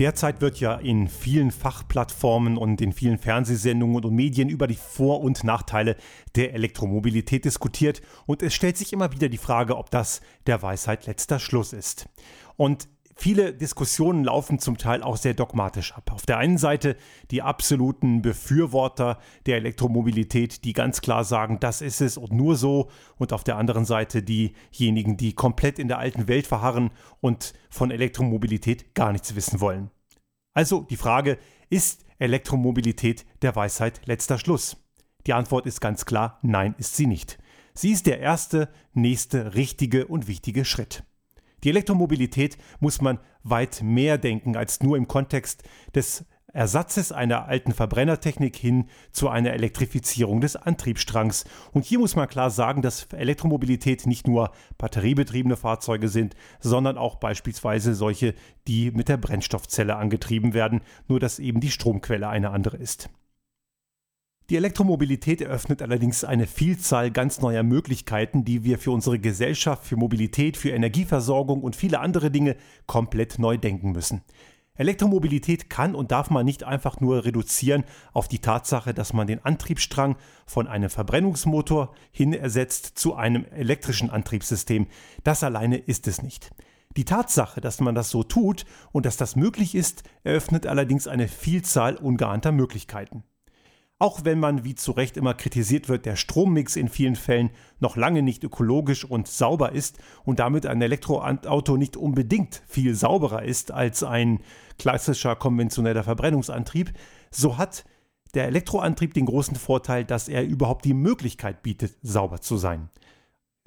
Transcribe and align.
Derzeit 0.00 0.40
wird 0.40 0.58
ja 0.60 0.76
in 0.76 1.08
vielen 1.08 1.50
Fachplattformen 1.50 2.56
und 2.56 2.80
in 2.80 2.94
vielen 2.94 3.18
Fernsehsendungen 3.18 4.02
und 4.02 4.14
Medien 4.14 4.48
über 4.48 4.66
die 4.66 4.78
Vor- 4.78 5.20
und 5.20 5.44
Nachteile 5.44 5.94
der 6.36 6.54
Elektromobilität 6.54 7.44
diskutiert 7.44 8.00
und 8.24 8.42
es 8.42 8.54
stellt 8.54 8.78
sich 8.78 8.94
immer 8.94 9.12
wieder 9.12 9.28
die 9.28 9.36
Frage, 9.36 9.76
ob 9.76 9.90
das 9.90 10.22
der 10.46 10.62
Weisheit 10.62 11.06
letzter 11.06 11.38
Schluss 11.38 11.74
ist. 11.74 12.08
Und 12.56 12.88
Viele 13.22 13.52
Diskussionen 13.52 14.24
laufen 14.24 14.58
zum 14.60 14.78
Teil 14.78 15.02
auch 15.02 15.18
sehr 15.18 15.34
dogmatisch 15.34 15.92
ab. 15.92 16.10
Auf 16.10 16.24
der 16.24 16.38
einen 16.38 16.56
Seite 16.56 16.96
die 17.30 17.42
absoluten 17.42 18.22
Befürworter 18.22 19.18
der 19.44 19.58
Elektromobilität, 19.58 20.64
die 20.64 20.72
ganz 20.72 21.02
klar 21.02 21.24
sagen, 21.24 21.60
das 21.60 21.82
ist 21.82 22.00
es 22.00 22.16
und 22.16 22.32
nur 22.32 22.56
so. 22.56 22.88
Und 23.18 23.34
auf 23.34 23.44
der 23.44 23.58
anderen 23.58 23.84
Seite 23.84 24.22
diejenigen, 24.22 25.18
die 25.18 25.34
komplett 25.34 25.78
in 25.78 25.88
der 25.88 25.98
alten 25.98 26.28
Welt 26.28 26.46
verharren 26.46 26.92
und 27.20 27.52
von 27.68 27.90
Elektromobilität 27.90 28.94
gar 28.94 29.12
nichts 29.12 29.34
wissen 29.34 29.60
wollen. 29.60 29.90
Also 30.54 30.80
die 30.88 30.96
Frage, 30.96 31.36
ist 31.68 32.06
Elektromobilität 32.18 33.26
der 33.42 33.54
Weisheit 33.54 34.00
letzter 34.06 34.38
Schluss? 34.38 34.78
Die 35.26 35.34
Antwort 35.34 35.66
ist 35.66 35.82
ganz 35.82 36.06
klar, 36.06 36.38
nein 36.40 36.74
ist 36.78 36.96
sie 36.96 37.06
nicht. 37.06 37.38
Sie 37.74 37.92
ist 37.92 38.06
der 38.06 38.20
erste, 38.20 38.70
nächste, 38.94 39.54
richtige 39.54 40.06
und 40.06 40.26
wichtige 40.26 40.64
Schritt. 40.64 41.04
Die 41.64 41.70
Elektromobilität 41.70 42.58
muss 42.78 43.00
man 43.00 43.18
weit 43.42 43.82
mehr 43.82 44.18
denken 44.18 44.56
als 44.56 44.80
nur 44.82 44.96
im 44.96 45.08
Kontext 45.08 45.62
des 45.94 46.24
Ersatzes 46.52 47.12
einer 47.12 47.46
alten 47.46 47.72
Verbrennertechnik 47.72 48.56
hin 48.56 48.86
zu 49.12 49.28
einer 49.28 49.52
Elektrifizierung 49.52 50.40
des 50.40 50.56
Antriebsstrangs. 50.56 51.44
Und 51.72 51.84
hier 51.84 51.98
muss 51.98 52.16
man 52.16 52.28
klar 52.28 52.50
sagen, 52.50 52.82
dass 52.82 53.04
Elektromobilität 53.12 54.06
nicht 54.06 54.26
nur 54.26 54.50
batteriebetriebene 54.76 55.56
Fahrzeuge 55.56 56.08
sind, 56.08 56.34
sondern 56.58 56.98
auch 56.98 57.16
beispielsweise 57.16 57.94
solche, 57.94 58.34
die 58.66 58.90
mit 58.90 59.08
der 59.08 59.16
Brennstoffzelle 59.16 59.96
angetrieben 59.96 60.52
werden, 60.52 60.80
nur 61.06 61.20
dass 61.20 61.38
eben 61.38 61.60
die 61.60 61.70
Stromquelle 61.70 62.28
eine 62.28 62.50
andere 62.50 62.76
ist. 62.76 63.10
Die 64.50 64.56
Elektromobilität 64.56 65.40
eröffnet 65.40 65.80
allerdings 65.80 66.24
eine 66.24 66.48
Vielzahl 66.48 67.12
ganz 67.12 67.40
neuer 67.40 67.62
Möglichkeiten, 67.62 68.44
die 68.44 68.64
wir 68.64 68.80
für 68.80 68.90
unsere 68.90 69.20
Gesellschaft, 69.20 69.86
für 69.86 69.94
Mobilität, 69.94 70.56
für 70.56 70.70
Energieversorgung 70.70 71.62
und 71.62 71.76
viele 71.76 72.00
andere 72.00 72.32
Dinge 72.32 72.56
komplett 72.86 73.38
neu 73.38 73.58
denken 73.58 73.92
müssen. 73.92 74.22
Elektromobilität 74.74 75.70
kann 75.70 75.94
und 75.94 76.10
darf 76.10 76.30
man 76.30 76.44
nicht 76.44 76.64
einfach 76.64 76.98
nur 76.98 77.24
reduzieren 77.24 77.84
auf 78.12 78.26
die 78.26 78.40
Tatsache, 78.40 78.92
dass 78.92 79.12
man 79.12 79.28
den 79.28 79.44
Antriebsstrang 79.44 80.16
von 80.46 80.66
einem 80.66 80.90
Verbrennungsmotor 80.90 81.94
hin 82.10 82.32
ersetzt 82.32 82.98
zu 82.98 83.14
einem 83.14 83.44
elektrischen 83.52 84.10
Antriebssystem. 84.10 84.88
Das 85.22 85.44
alleine 85.44 85.76
ist 85.76 86.08
es 86.08 86.22
nicht. 86.22 86.50
Die 86.96 87.04
Tatsache, 87.04 87.60
dass 87.60 87.78
man 87.78 87.94
das 87.94 88.10
so 88.10 88.24
tut 88.24 88.64
und 88.90 89.06
dass 89.06 89.16
das 89.16 89.36
möglich 89.36 89.76
ist, 89.76 90.02
eröffnet 90.24 90.66
allerdings 90.66 91.06
eine 91.06 91.28
Vielzahl 91.28 91.94
ungeahnter 91.94 92.50
Möglichkeiten. 92.50 93.22
Auch 94.02 94.24
wenn 94.24 94.40
man, 94.40 94.64
wie 94.64 94.74
zu 94.74 94.92
Recht 94.92 95.18
immer 95.18 95.34
kritisiert 95.34 95.90
wird, 95.90 96.06
der 96.06 96.16
Strommix 96.16 96.74
in 96.74 96.88
vielen 96.88 97.16
Fällen 97.16 97.50
noch 97.80 97.96
lange 97.96 98.22
nicht 98.22 98.42
ökologisch 98.42 99.04
und 99.04 99.28
sauber 99.28 99.72
ist 99.72 99.98
und 100.24 100.38
damit 100.38 100.64
ein 100.64 100.80
Elektroauto 100.80 101.76
nicht 101.76 101.98
unbedingt 101.98 102.62
viel 102.66 102.94
sauberer 102.94 103.42
ist 103.42 103.72
als 103.72 104.02
ein 104.02 104.40
klassischer 104.78 105.36
konventioneller 105.36 106.02
Verbrennungsantrieb, 106.02 106.94
so 107.30 107.58
hat 107.58 107.84
der 108.32 108.46
Elektroantrieb 108.46 109.12
den 109.12 109.26
großen 109.26 109.56
Vorteil, 109.56 110.06
dass 110.06 110.28
er 110.28 110.46
überhaupt 110.46 110.86
die 110.86 110.94
Möglichkeit 110.94 111.62
bietet, 111.62 111.94
sauber 112.00 112.40
zu 112.40 112.56
sein. 112.56 112.88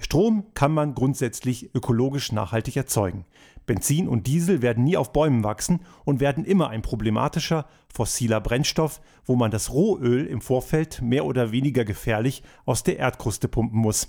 Strom 0.02 0.52
kann 0.54 0.72
man 0.72 0.96
grundsätzlich 0.96 1.72
ökologisch 1.76 2.32
nachhaltig 2.32 2.76
erzeugen. 2.76 3.24
Benzin 3.66 4.08
und 4.08 4.26
Diesel 4.26 4.62
werden 4.62 4.84
nie 4.84 4.96
auf 4.96 5.12
Bäumen 5.12 5.44
wachsen 5.44 5.80
und 6.04 6.20
werden 6.20 6.44
immer 6.44 6.68
ein 6.68 6.82
problematischer 6.82 7.66
fossiler 7.92 8.40
Brennstoff, 8.40 9.00
wo 9.24 9.36
man 9.36 9.50
das 9.50 9.72
Rohöl 9.72 10.26
im 10.26 10.40
Vorfeld 10.40 11.00
mehr 11.00 11.24
oder 11.24 11.52
weniger 11.52 11.84
gefährlich 11.84 12.42
aus 12.66 12.82
der 12.82 12.98
Erdkruste 12.98 13.48
pumpen 13.48 13.78
muss. 13.80 14.08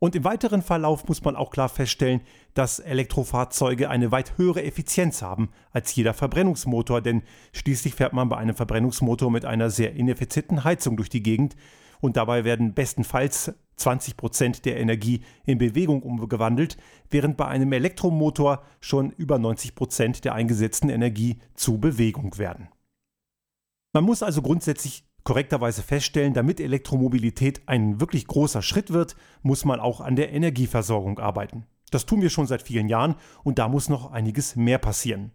Und 0.00 0.14
im 0.14 0.24
weiteren 0.24 0.62
Verlauf 0.62 1.08
muss 1.08 1.24
man 1.24 1.34
auch 1.34 1.50
klar 1.50 1.68
feststellen, 1.68 2.20
dass 2.54 2.78
Elektrofahrzeuge 2.78 3.90
eine 3.90 4.12
weit 4.12 4.38
höhere 4.38 4.62
Effizienz 4.62 5.22
haben 5.22 5.48
als 5.72 5.94
jeder 5.96 6.14
Verbrennungsmotor, 6.14 7.00
denn 7.00 7.22
schließlich 7.52 7.94
fährt 7.94 8.12
man 8.12 8.28
bei 8.28 8.36
einem 8.36 8.54
Verbrennungsmotor 8.54 9.30
mit 9.30 9.44
einer 9.44 9.70
sehr 9.70 9.94
ineffizienten 9.94 10.62
Heizung 10.62 10.96
durch 10.96 11.08
die 11.08 11.22
Gegend 11.22 11.56
und 12.00 12.16
dabei 12.16 12.44
werden 12.44 12.74
bestenfalls 12.74 13.52
20 13.78 14.16
Prozent 14.16 14.64
der 14.64 14.78
Energie 14.78 15.22
in 15.44 15.58
Bewegung 15.58 16.02
umgewandelt, 16.02 16.76
während 17.10 17.36
bei 17.36 17.46
einem 17.46 17.72
Elektromotor 17.72 18.62
schon 18.80 19.10
über 19.10 19.38
90 19.38 19.74
Prozent 19.74 20.24
der 20.24 20.34
eingesetzten 20.34 20.90
Energie 20.90 21.38
zu 21.54 21.78
Bewegung 21.78 22.36
werden. 22.38 22.68
Man 23.92 24.04
muss 24.04 24.22
also 24.22 24.42
grundsätzlich 24.42 25.04
korrekterweise 25.24 25.82
feststellen, 25.82 26.34
damit 26.34 26.60
Elektromobilität 26.60 27.62
ein 27.66 28.00
wirklich 28.00 28.26
großer 28.26 28.62
Schritt 28.62 28.92
wird, 28.92 29.16
muss 29.42 29.64
man 29.64 29.80
auch 29.80 30.00
an 30.00 30.16
der 30.16 30.32
Energieversorgung 30.32 31.18
arbeiten. 31.18 31.66
Das 31.90 32.06
tun 32.06 32.20
wir 32.20 32.30
schon 32.30 32.46
seit 32.46 32.62
vielen 32.62 32.88
Jahren 32.88 33.14
und 33.44 33.58
da 33.58 33.68
muss 33.68 33.88
noch 33.88 34.12
einiges 34.12 34.56
mehr 34.56 34.78
passieren. 34.78 35.32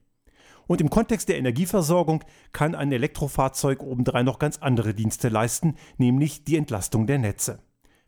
Und 0.68 0.82
im 0.82 0.90
Kontext 0.90 1.30
der 1.30 1.38
Energieversorgung 1.38 2.24
kann 2.54 2.76
ein 2.76 2.92
Elektrofahrzeug 2.92 3.84
obendrein 3.84 4.26
noch 4.26 4.40
ganz 4.40 4.60
andere 4.60 4.94
Dienste 4.94 5.30
leisten, 5.30 5.76
nämlich 5.98 6.44
die 6.44 6.58
Entlastung 6.58 7.06
der 7.06 7.20
Netze. 7.20 7.60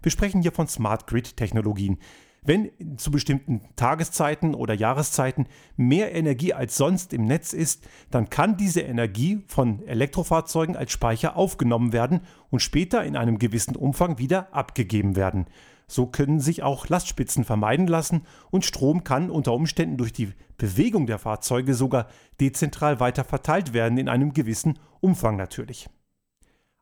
Wir 0.06 0.12
sprechen 0.12 0.44
hier 0.44 0.52
von 0.52 0.68
Smart 0.68 1.08
Grid 1.08 1.36
Technologien. 1.36 1.98
Wenn 2.44 2.70
zu 2.98 3.10
bestimmten 3.10 3.62
Tageszeiten 3.76 4.54
oder 4.54 4.76
Jahreszeiten 4.76 5.48
mehr 5.78 6.14
Energie 6.14 6.54
als 6.54 6.78
sonst 6.78 7.12
im 7.12 7.26
Netz 7.26 7.54
ist, 7.54 7.88
dann 8.12 8.30
kann 8.30 8.56
diese 8.56 8.82
Energie 8.82 9.44
von 9.48 9.82
Elektrofahrzeugen 9.88 10.76
als 10.76 10.92
Speicher 10.92 11.36
aufgenommen 11.36 11.92
werden 11.92 12.22
und 12.52 12.60
später 12.60 13.04
in 13.04 13.18
einem 13.18 13.40
gewissen 13.40 13.76
Umfang 13.76 14.20
wieder 14.20 14.54
abgegeben 14.54 15.16
werden. 15.16 15.48
So 15.88 16.06
können 16.06 16.40
sich 16.40 16.62
auch 16.62 16.88
Lastspitzen 16.88 17.44
vermeiden 17.44 17.88
lassen 17.88 18.28
und 18.52 18.64
Strom 18.64 19.04
kann 19.04 19.32
unter 19.32 19.54
Umständen 19.54 19.98
durch 19.98 20.14
die 20.14 20.34
Bewegung 20.60 21.08
der 21.08 21.18
Fahrzeuge 21.18 21.74
sogar 21.74 22.10
dezentral 22.40 23.00
weiter 23.00 23.24
verteilt 23.24 23.74
werden, 23.74 23.98
in 23.98 24.08
einem 24.08 24.34
gewissen 24.34 24.78
Umfang 25.02 25.36
natürlich. 25.36 25.90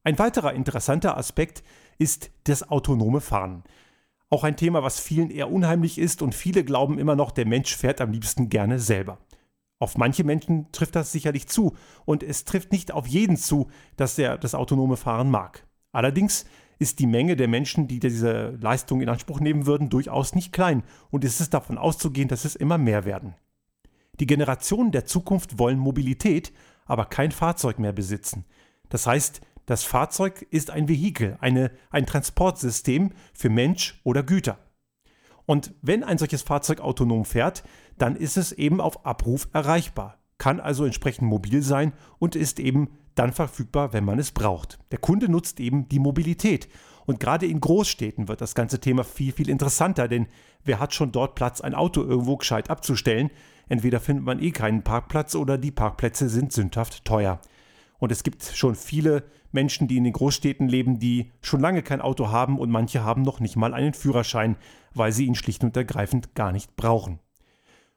Ein 0.03 0.19
weiterer 0.19 0.53
interessanter 0.53 1.17
Aspekt 1.17 1.63
ist 1.97 2.31
das 2.45 2.69
autonome 2.69 3.21
Fahren. 3.21 3.63
Auch 4.29 4.43
ein 4.43 4.57
Thema, 4.57 4.83
was 4.83 4.99
vielen 4.99 5.29
eher 5.29 5.51
unheimlich 5.51 5.99
ist 5.99 6.21
und 6.21 6.33
viele 6.33 6.63
glauben 6.63 6.97
immer 6.97 7.15
noch, 7.15 7.31
der 7.31 7.45
Mensch 7.45 7.75
fährt 7.75 8.01
am 8.01 8.11
liebsten 8.11 8.49
gerne 8.49 8.79
selber. 8.79 9.19
Auf 9.79 9.97
manche 9.97 10.23
Menschen 10.23 10.71
trifft 10.71 10.95
das 10.95 11.11
sicherlich 11.11 11.47
zu 11.47 11.75
und 12.05 12.23
es 12.23 12.45
trifft 12.45 12.71
nicht 12.71 12.91
auf 12.91 13.05
jeden 13.05 13.37
zu, 13.37 13.69
dass 13.95 14.17
er 14.17 14.37
das 14.37 14.55
autonome 14.55 14.97
Fahren 14.97 15.29
mag. 15.29 15.67
Allerdings 15.91 16.45
ist 16.79 16.99
die 16.99 17.05
Menge 17.05 17.35
der 17.35 17.47
Menschen, 17.47 17.87
die 17.87 17.99
diese 17.99 18.57
Leistung 18.61 19.01
in 19.01 19.09
Anspruch 19.09 19.39
nehmen 19.39 19.65
würden, 19.65 19.89
durchaus 19.89 20.35
nicht 20.35 20.51
klein 20.51 20.83
und 21.11 21.23
es 21.23 21.39
ist 21.39 21.53
davon 21.53 21.77
auszugehen, 21.77 22.27
dass 22.27 22.45
es 22.45 22.55
immer 22.55 22.77
mehr 22.77 23.05
werden. 23.05 23.35
Die 24.19 24.25
Generationen 24.25 24.91
der 24.91 25.05
Zukunft 25.05 25.59
wollen 25.59 25.79
Mobilität, 25.79 26.53
aber 26.85 27.05
kein 27.05 27.31
Fahrzeug 27.31 27.79
mehr 27.79 27.93
besitzen. 27.93 28.45
Das 28.89 29.07
heißt, 29.07 29.41
das 29.65 29.83
Fahrzeug 29.83 30.45
ist 30.49 30.71
ein 30.71 30.87
Vehikel, 30.87 31.37
eine, 31.39 31.71
ein 31.89 32.05
Transportsystem 32.05 33.11
für 33.33 33.49
Mensch 33.49 33.99
oder 34.03 34.23
Güter. 34.23 34.57
Und 35.45 35.73
wenn 35.81 36.03
ein 36.03 36.17
solches 36.17 36.41
Fahrzeug 36.41 36.81
autonom 36.81 37.25
fährt, 37.25 37.63
dann 37.97 38.15
ist 38.15 38.37
es 38.37 38.51
eben 38.51 38.81
auf 38.81 39.05
Abruf 39.05 39.47
erreichbar, 39.53 40.17
kann 40.37 40.59
also 40.59 40.85
entsprechend 40.85 41.27
mobil 41.27 41.61
sein 41.61 41.93
und 42.19 42.35
ist 42.35 42.59
eben 42.59 42.89
dann 43.15 43.33
verfügbar, 43.33 43.93
wenn 43.93 44.05
man 44.05 44.19
es 44.19 44.31
braucht. 44.31 44.79
Der 44.91 44.97
Kunde 44.97 45.29
nutzt 45.29 45.59
eben 45.59 45.87
die 45.89 45.99
Mobilität. 45.99 46.67
Und 47.05 47.19
gerade 47.19 47.45
in 47.45 47.59
Großstädten 47.59 48.27
wird 48.27 48.41
das 48.41 48.55
ganze 48.55 48.79
Thema 48.79 49.03
viel, 49.03 49.33
viel 49.33 49.49
interessanter, 49.49 50.07
denn 50.07 50.27
wer 50.63 50.79
hat 50.79 50.93
schon 50.93 51.11
dort 51.11 51.35
Platz, 51.35 51.59
ein 51.61 51.75
Auto 51.75 52.01
irgendwo 52.01 52.37
gescheit 52.37 52.69
abzustellen? 52.69 53.29
Entweder 53.67 53.99
findet 53.99 54.25
man 54.25 54.41
eh 54.41 54.51
keinen 54.51 54.83
Parkplatz 54.83 55.35
oder 55.35 55.57
die 55.57 55.71
Parkplätze 55.71 56.29
sind 56.29 56.53
sündhaft 56.53 57.05
teuer. 57.05 57.39
Und 58.03 58.11
es 58.11 58.23
gibt 58.23 58.43
schon 58.43 58.75
viele 58.75 59.23
Menschen, 59.53 59.87
die 59.87 59.95
in 59.95 60.03
den 60.03 60.11
Großstädten 60.11 60.67
leben, 60.67 60.99
die 60.99 61.31
schon 61.39 61.61
lange 61.61 61.83
kein 61.83 62.01
Auto 62.01 62.31
haben 62.31 62.59
und 62.59 62.69
manche 62.69 63.01
haben 63.01 63.21
noch 63.21 63.39
nicht 63.39 63.55
mal 63.55 63.73
einen 63.73 63.93
Führerschein, 63.93 64.57
weil 64.93 65.13
sie 65.13 65.25
ihn 65.25 65.35
schlicht 65.35 65.63
und 65.63 65.77
ergreifend 65.77 66.35
gar 66.35 66.51
nicht 66.51 66.75
brauchen. 66.75 67.19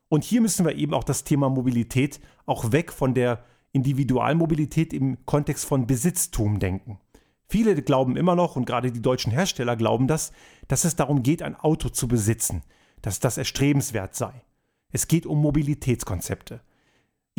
Und 0.09 0.23
hier 0.23 0.41
müssen 0.43 0.65
wir 0.65 0.77
eben 0.77 0.95
auch 0.95 1.03
das 1.03 1.25
Thema 1.25 1.49
Mobilität 1.49 2.21
auch 2.45 2.71
weg 2.71 2.93
von 2.93 3.15
der 3.15 3.43
Individualmobilität 3.73 4.93
im 4.93 5.27
Kontext 5.27 5.65
von 5.65 5.89
Besitztum 5.89 6.61
denken. 6.61 7.01
Viele 7.49 7.75
glauben 7.83 8.17
immer 8.17 8.37
noch, 8.37 8.55
und 8.55 8.65
gerade 8.65 8.93
die 8.93 9.03
deutschen 9.03 9.33
Hersteller 9.33 9.75
glauben 9.75 10.07
das, 10.07 10.31
dass 10.69 10.85
es 10.85 10.95
darum 10.95 11.25
geht, 11.25 11.43
ein 11.43 11.57
Auto 11.57 11.89
zu 11.89 12.07
besitzen, 12.07 12.63
dass 13.03 13.19
das 13.19 13.39
erstrebenswert 13.39 14.15
sei. 14.15 14.45
Es 14.93 15.09
geht 15.09 15.27
um 15.27 15.43
Mobilitätskonzepte. 15.43 16.61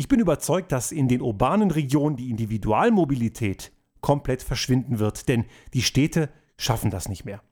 Ich 0.00 0.06
bin 0.06 0.20
überzeugt, 0.20 0.70
dass 0.70 0.92
in 0.92 1.08
den 1.08 1.20
urbanen 1.20 1.72
Regionen 1.72 2.16
die 2.16 2.30
Individualmobilität 2.30 3.72
komplett 4.00 4.44
verschwinden 4.44 5.00
wird, 5.00 5.28
denn 5.28 5.44
die 5.74 5.82
Städte 5.82 6.30
schaffen 6.56 6.90
das 6.90 7.08
nicht 7.08 7.24
mehr. 7.24 7.42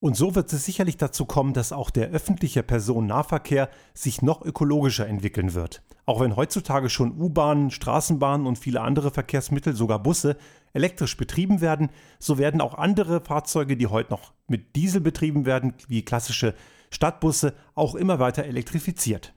Und 0.00 0.16
so 0.16 0.34
wird 0.34 0.52
es 0.52 0.64
sicherlich 0.64 0.96
dazu 0.96 1.26
kommen, 1.26 1.54
dass 1.54 1.72
auch 1.72 1.90
der 1.90 2.08
öffentliche 2.08 2.64
Personennahverkehr 2.64 3.70
sich 3.94 4.20
noch 4.20 4.42
ökologischer 4.42 5.06
entwickeln 5.06 5.54
wird. 5.54 5.84
Auch 6.06 6.20
wenn 6.20 6.34
heutzutage 6.34 6.90
schon 6.90 7.18
U-Bahnen, 7.18 7.70
Straßenbahnen 7.70 8.48
und 8.48 8.58
viele 8.58 8.80
andere 8.80 9.12
Verkehrsmittel, 9.12 9.76
sogar 9.76 10.02
Busse, 10.02 10.36
elektrisch 10.72 11.16
betrieben 11.16 11.60
werden, 11.60 11.88
so 12.18 12.36
werden 12.36 12.60
auch 12.60 12.74
andere 12.74 13.20
Fahrzeuge, 13.20 13.76
die 13.76 13.86
heute 13.86 14.10
noch 14.10 14.32
mit 14.48 14.74
Diesel 14.74 15.00
betrieben 15.00 15.46
werden, 15.46 15.72
wie 15.86 16.04
klassische 16.04 16.54
Stadtbusse, 16.90 17.54
auch 17.76 17.94
immer 17.94 18.18
weiter 18.18 18.42
elektrifiziert. 18.42 19.32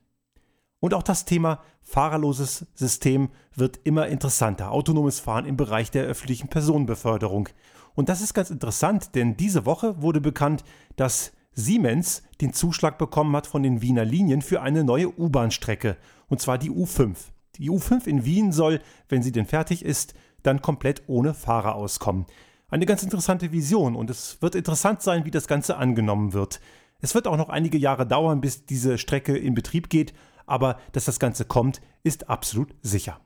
Und 0.80 0.94
auch 0.94 1.04
das 1.04 1.26
Thema 1.26 1.62
fahrerloses 1.82 2.66
System 2.76 3.30
wird 3.56 3.80
immer 3.84 4.08
interessanter. 4.08 4.72
Autonomes 4.72 5.20
Fahren 5.20 5.46
im 5.46 5.58
Bereich 5.58 5.90
der 5.90 6.04
öffentlichen 6.04 6.50
Personenbeförderung. 6.50 7.50
Und 7.96 8.10
das 8.10 8.22
ist 8.22 8.34
ganz 8.34 8.52
interessant, 8.52 9.16
denn 9.16 9.38
diese 9.38 9.66
Woche 9.66 10.02
wurde 10.02 10.22
bekannt, 10.22 10.64
dass 10.98 11.32
Siemens 11.54 12.22
den 12.40 12.54
Zuschlag 12.54 13.00
bekommen 13.00 13.36
hat 13.36 13.48
von 13.48 13.64
den 13.64 13.82
Wiener 13.82 14.06
Linien 14.06 14.44
für 14.44 14.62
eine 14.62 14.84
neue 14.84 15.18
U-Bahn-Strecke, 15.18 15.98
und 16.28 16.40
zwar 16.40 16.60
die 16.60 16.70
U5. 16.70 17.16
Die 17.56 17.72
U5 17.72 18.06
in 18.06 18.26
Wien 18.26 18.52
soll, 18.52 18.80
wenn 19.10 19.24
sie 19.24 19.32
denn 19.32 19.48
fertig 19.48 19.84
ist, 19.84 20.14
dann 20.44 20.62
komplett 20.62 21.02
ohne 21.08 21.34
Fahrer 21.34 21.74
auskommen. 21.74 22.28
Eine 22.70 22.86
ganz 22.86 23.02
interessante 23.02 23.52
Vision 23.52 23.96
und 23.96 24.12
es 24.12 24.40
wird 24.42 24.54
interessant 24.54 25.02
sein, 25.02 25.26
wie 25.26 25.32
das 25.32 25.48
Ganze 25.48 25.78
angenommen 25.78 26.34
wird. 26.34 26.60
Es 27.00 27.16
wird 27.16 27.28
auch 27.28 27.38
noch 27.38 27.50
einige 27.50 27.78
Jahre 27.78 28.06
dauern, 28.06 28.42
bis 28.42 28.66
diese 28.66 28.98
Strecke 29.00 29.36
in 29.36 29.56
Betrieb 29.56 29.90
geht, 29.90 30.14
aber 30.48 30.80
dass 30.94 31.06
das 31.06 31.20
Ganze 31.20 31.46
kommt, 31.46 31.82
ist 32.04 32.30
absolut 32.30 32.74
sicher. 32.82 33.20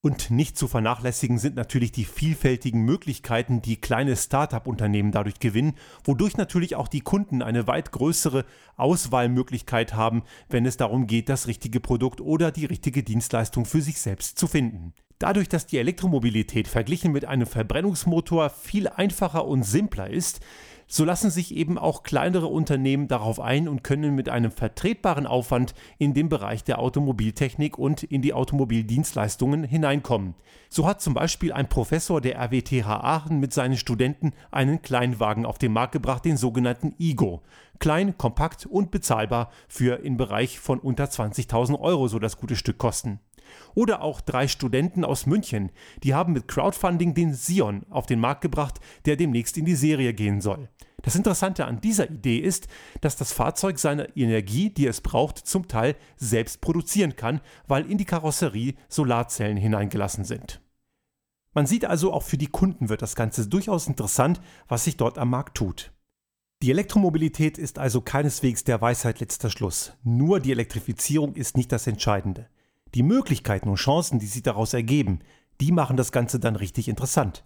Und 0.00 0.30
nicht 0.30 0.56
zu 0.56 0.68
vernachlässigen 0.68 1.38
sind 1.38 1.56
natürlich 1.56 1.90
die 1.90 2.04
vielfältigen 2.04 2.82
Möglichkeiten, 2.82 3.62
die 3.62 3.80
kleine 3.80 4.14
Start-up-Unternehmen 4.14 5.10
dadurch 5.10 5.40
gewinnen, 5.40 5.74
wodurch 6.04 6.36
natürlich 6.36 6.76
auch 6.76 6.86
die 6.86 7.00
Kunden 7.00 7.42
eine 7.42 7.66
weit 7.66 7.90
größere 7.90 8.44
Auswahlmöglichkeit 8.76 9.94
haben, 9.94 10.22
wenn 10.48 10.66
es 10.66 10.76
darum 10.76 11.08
geht, 11.08 11.28
das 11.28 11.48
richtige 11.48 11.80
Produkt 11.80 12.20
oder 12.20 12.52
die 12.52 12.64
richtige 12.66 13.02
Dienstleistung 13.02 13.64
für 13.64 13.82
sich 13.82 14.00
selbst 14.00 14.38
zu 14.38 14.46
finden. 14.46 14.94
Dadurch, 15.18 15.48
dass 15.48 15.66
die 15.66 15.78
Elektromobilität 15.78 16.68
verglichen 16.68 17.10
mit 17.10 17.24
einem 17.24 17.48
Verbrennungsmotor 17.48 18.50
viel 18.50 18.86
einfacher 18.86 19.46
und 19.46 19.64
simpler 19.64 20.08
ist, 20.08 20.38
so 20.90 21.04
lassen 21.04 21.30
sich 21.30 21.54
eben 21.54 21.76
auch 21.76 22.02
kleinere 22.02 22.46
Unternehmen 22.46 23.08
darauf 23.08 23.40
ein 23.40 23.68
und 23.68 23.84
können 23.84 24.14
mit 24.14 24.30
einem 24.30 24.50
vertretbaren 24.50 25.26
Aufwand 25.26 25.74
in 25.98 26.14
den 26.14 26.30
Bereich 26.30 26.64
der 26.64 26.78
Automobiltechnik 26.78 27.78
und 27.78 28.02
in 28.02 28.22
die 28.22 28.32
Automobildienstleistungen 28.32 29.64
hineinkommen. 29.64 30.34
So 30.70 30.86
hat 30.86 31.02
zum 31.02 31.12
Beispiel 31.12 31.52
ein 31.52 31.68
Professor 31.68 32.22
der 32.22 32.36
RWTH 32.36 32.86
Aachen 32.86 33.38
mit 33.38 33.52
seinen 33.52 33.76
Studenten 33.76 34.32
einen 34.50 34.80
Kleinwagen 34.80 35.44
auf 35.44 35.58
den 35.58 35.72
Markt 35.72 35.92
gebracht, 35.92 36.24
den 36.24 36.38
sogenannten 36.38 36.94
Igo. 36.98 37.42
Klein, 37.78 38.16
kompakt 38.16 38.64
und 38.64 38.90
bezahlbar 38.90 39.50
für 39.68 40.02
im 40.02 40.16
Bereich 40.16 40.58
von 40.58 40.78
unter 40.78 41.04
20.000 41.04 41.78
Euro 41.78 42.08
so 42.08 42.18
das 42.18 42.38
gute 42.38 42.56
Stück 42.56 42.78
kosten. 42.78 43.20
Oder 43.74 44.02
auch 44.02 44.20
drei 44.20 44.48
Studenten 44.48 45.04
aus 45.04 45.26
München, 45.26 45.70
die 46.02 46.14
haben 46.14 46.32
mit 46.32 46.48
Crowdfunding 46.48 47.14
den 47.14 47.34
Sion 47.34 47.84
auf 47.90 48.06
den 48.06 48.20
Markt 48.20 48.40
gebracht, 48.40 48.80
der 49.04 49.16
demnächst 49.16 49.56
in 49.56 49.64
die 49.64 49.74
Serie 49.74 50.14
gehen 50.14 50.40
soll. 50.40 50.68
Das 51.02 51.14
Interessante 51.14 51.64
an 51.66 51.80
dieser 51.80 52.10
Idee 52.10 52.38
ist, 52.38 52.66
dass 53.00 53.16
das 53.16 53.32
Fahrzeug 53.32 53.78
seine 53.78 54.16
Energie, 54.16 54.70
die 54.70 54.86
es 54.86 55.00
braucht, 55.00 55.38
zum 55.38 55.68
Teil 55.68 55.94
selbst 56.16 56.60
produzieren 56.60 57.14
kann, 57.14 57.40
weil 57.68 57.88
in 57.90 57.98
die 57.98 58.04
Karosserie 58.04 58.74
Solarzellen 58.88 59.56
hineingelassen 59.56 60.24
sind. 60.24 60.60
Man 61.54 61.66
sieht 61.66 61.84
also, 61.84 62.12
auch 62.12 62.24
für 62.24 62.36
die 62.36 62.48
Kunden 62.48 62.88
wird 62.88 63.02
das 63.02 63.16
Ganze 63.16 63.48
durchaus 63.48 63.86
interessant, 63.86 64.40
was 64.66 64.84
sich 64.84 64.96
dort 64.96 65.18
am 65.18 65.30
Markt 65.30 65.56
tut. 65.56 65.92
Die 66.62 66.70
Elektromobilität 66.70 67.56
ist 67.56 67.78
also 67.78 68.00
keineswegs 68.00 68.64
der 68.64 68.80
Weisheit 68.80 69.20
letzter 69.20 69.48
Schluss. 69.48 69.92
Nur 70.02 70.40
die 70.40 70.50
Elektrifizierung 70.50 71.36
ist 71.36 71.56
nicht 71.56 71.70
das 71.70 71.86
Entscheidende. 71.86 72.48
Die 72.94 73.02
Möglichkeiten 73.02 73.68
und 73.68 73.76
Chancen, 73.76 74.18
die 74.18 74.26
sich 74.26 74.42
daraus 74.42 74.74
ergeben, 74.74 75.20
die 75.60 75.72
machen 75.72 75.96
das 75.96 76.12
Ganze 76.12 76.40
dann 76.40 76.56
richtig 76.56 76.88
interessant. 76.88 77.44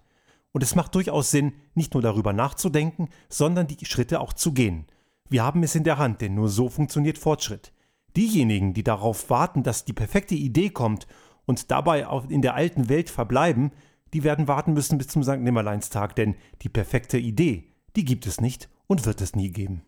Und 0.51 0.63
es 0.63 0.75
macht 0.75 0.93
durchaus 0.95 1.31
Sinn, 1.31 1.53
nicht 1.73 1.93
nur 1.93 2.03
darüber 2.03 2.31
nachzudenken, 2.31 3.09
sondern 3.27 3.67
die 3.67 3.85
Schritte 3.85 4.19
auch 4.19 4.33
zu 4.33 4.53
gehen. 4.53 4.85
Wir 5.29 5.43
haben 5.43 5.63
es 5.63 5.75
in 5.75 5.83
der 5.83 5.97
Hand, 5.97 6.21
denn 6.21 6.35
nur 6.35 6.47
so 6.47 6.69
funktioniert 6.69 7.17
Fortschritt. 7.17 7.73
Diejenigen, 8.15 8.73
die 8.75 8.83
darauf 8.83 9.29
warten, 9.31 9.63
dass 9.63 9.85
die 9.85 9.93
perfekte 9.93 10.35
Idee 10.35 10.69
kommt 10.69 11.07
und 11.45 11.71
dabei 11.71 12.05
in 12.29 12.43
der 12.43 12.53
alten 12.53 12.87
Welt 12.87 13.09
verbleiben, 13.09 13.71
die 14.13 14.23
werden 14.23 14.47
warten 14.47 14.73
müssen 14.73 14.99
bis 14.99 15.07
zum 15.07 15.23
St. 15.23 15.39
Nimmerleinstag, 15.39 16.15
denn 16.15 16.35
die 16.61 16.69
perfekte 16.69 17.17
Idee, 17.17 17.71
die 17.95 18.05
gibt 18.05 18.27
es 18.27 18.39
nicht 18.39 18.69
und 18.85 19.07
wird 19.07 19.21
es 19.21 19.35
nie 19.35 19.49
geben. 19.49 19.81